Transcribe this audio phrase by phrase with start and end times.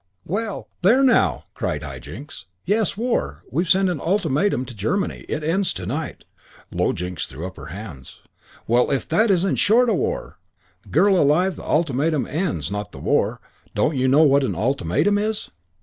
[0.25, 2.45] "Well, there now!" cried High Jinks.
[2.65, 3.43] "Yes, war.
[3.51, 5.25] We've sent an ultimatum to Germany.
[5.29, 6.25] It ends to night."
[6.71, 8.19] Low Jinks threw up her hands.
[8.65, 10.39] "Well, if that isn't a short war!"
[10.89, 13.41] "Girl alive, the ultimatum ends, not the war.
[13.75, 15.51] Don't you know what an ultimatum is?"